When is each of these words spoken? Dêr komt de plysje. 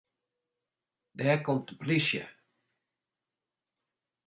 Dêr 1.17 1.39
komt 1.45 1.65
de 1.69 1.73
plysje. 1.81 2.23